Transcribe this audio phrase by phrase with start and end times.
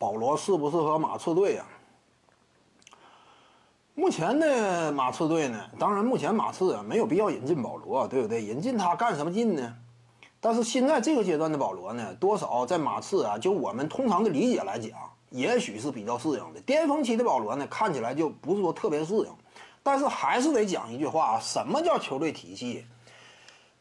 [0.00, 1.66] 保罗适不适合马刺队呀？
[3.94, 8.42] 目前的马刺队呢，当然目前马刺啊没有必要引进保罗，对不对？
[8.42, 9.76] 引进他干什么劲呢？
[10.40, 14.90] 但是现在这个阶段的保罗呢，多少在马刺啊，就我们通常的理解来讲，
[15.28, 16.60] 也许是比较适应的。
[16.62, 19.26] 巅峰期的保罗呢，看起来就不是说特别适应，
[19.82, 22.86] 但是还是得讲一句话，什么叫球队体系？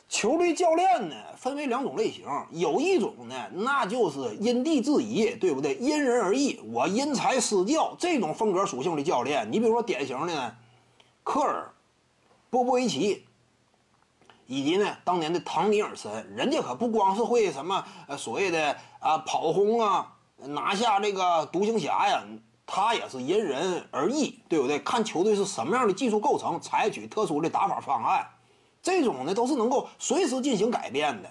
[0.09, 5.75] 球队教练呢，分为两种类型，有一种呢，那就是因地制宜，对不对？
[5.75, 9.47] 因人而异，我因材施教这种风格属性的教练。
[9.51, 10.55] 你比如说典型的呢，
[11.23, 11.71] 科尔、
[12.49, 13.27] 波波维奇，
[14.47, 22.23] 以及呢当年的唐尼尔森，人家可不光是会什么呃所谓的啊跑轰啊，拿下这个独行侠呀，
[22.65, 24.79] 他也是因人而异，对不对？
[24.79, 28.27] 看球队是什么样的技术构成，采取特殊的打法方案。
[28.81, 31.29] 这种呢都是能够随时进行改变的。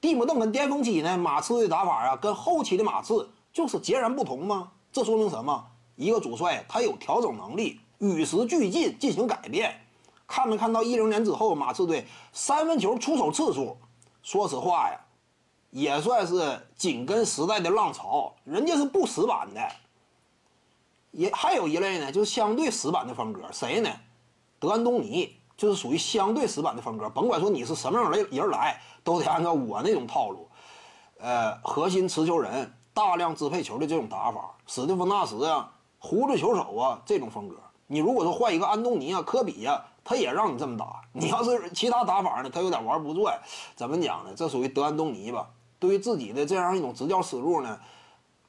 [0.00, 4.72] 蒂姆邓肯巅峰期呢马刺的打法啊，跟后期的马刺就是截然不同吗？
[4.92, 5.66] 这说明什么？
[5.96, 9.80] 一个主帅他有调整能力，与时俱进进行改变。
[10.26, 13.76] 看没看到一零年之后马刺队三分球出手次数？
[14.22, 15.00] 说实话呀，
[15.70, 18.34] 也算是紧跟时代的浪潮。
[18.44, 19.60] 人家是不死板的。
[21.12, 23.40] 也还有一类呢，就是相对死板的风格。
[23.52, 23.90] 谁呢？
[24.58, 25.36] 德安东尼。
[25.56, 30.48] 就是属于相对死板的风格，甭管说你是什么样的人来，都得按照我那种套路。
[31.18, 37.56] 呃，核心持球人，大量支配球的这种打法，史蒂夫纳什啊，胡子球手啊，这种风格。
[37.86, 41.00] 你如果说换一个安东尼啊、科比呀，他也让你这么打。
[41.12, 43.40] 你要是其他打法呢，他有点玩不转。
[43.74, 44.32] 怎么讲呢？
[44.36, 45.48] 这属于德安东尼吧？
[45.78, 47.78] 对于自己的这样一种执教思路呢，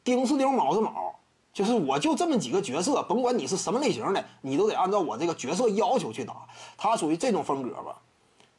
[0.04, 1.17] 丁是丁，卯是卯。
[1.58, 6.46] 就是我就这么几个角色，甭管你是什么类型的，你都得按照我这个角色要求去打。
[6.78, 7.98] 他属于这种风格吧？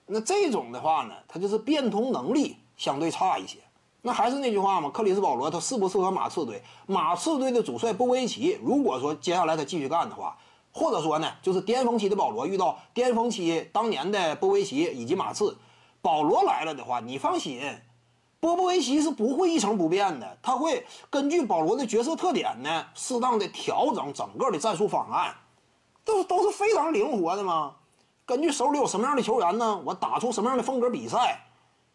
[0.07, 3.59] 那这种的话呢，他就是变通能力相对差一些。
[4.03, 6.61] 那还是那句话嘛，克里斯保罗他适不适合马刺队？
[6.87, 10.37] 马刺队的主帅波维奇，如果说接下来他继续干的话，
[10.73, 15.57] 或者说呢，就是巅峰期的保罗遇到巅峰期当年的波维奇以及马刺，
[16.03, 17.61] 保罗来了的话，你放心。
[18.41, 25.35] 波波维奇是不会一成不变的，他会根据保罗的角色特点呢，适当的调整整个的战术方案，
[26.05, 27.75] 都都是非常灵活的嘛。
[28.25, 31.47] 根据手里有什么样的球员呢，我打出什么样的风格比赛，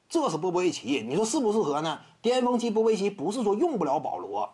[0.10, 1.06] 这是波波维奇。
[1.08, 2.00] 你说适不适合呢？
[2.22, 4.54] 巅峰期波波维奇不是说用不了保罗。